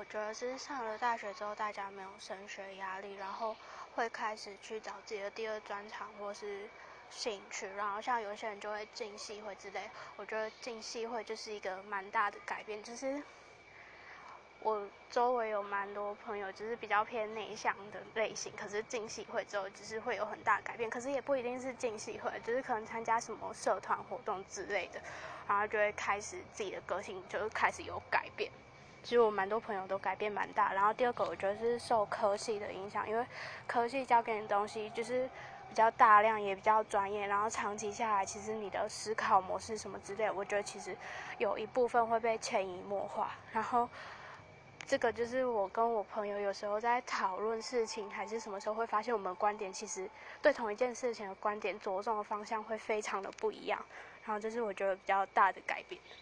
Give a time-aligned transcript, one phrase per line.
[0.00, 3.54] 我觉得是上了大学之后，大家没有升学压力，然后
[3.94, 6.66] 会开始去找自己的第二专长或是
[7.10, 9.90] 兴趣，然后像有些人就会进系会之类。
[10.16, 13.22] 我觉得进系会就是一个蛮大的改变，就是
[14.60, 25.02] 我周围有蛮多朋友就是比较偏内向的类型，可是进系会之后就是会有很大改变，可是也不一定是进系会，就是可能参加什么社团活动之类的，
[25.46, 28.50] 然后就会开始自己的个性就开始有改变。
[29.02, 33.24] 其实我蛮多朋友都改变蛮大，然后第二个我觉得是受科系的影响，因为
[33.66, 35.28] 科系教给你的东西就是
[35.68, 40.96] 比较大量，也比较专业，然后长期下来，其实你的思考模式什么之类，我觉得其实
[41.38, 43.30] 有一部分会被潜移默化。
[43.52, 43.88] 然后
[44.86, 50.10] 这个就是我跟我朋友有时候在讨论事情，还是什么时候会发现我们观点其实
[50.42, 53.82] 对同一件事情的观点着重的方向会非常的不一样，
[54.24, 56.00] 然后这是我觉得比较大的改变。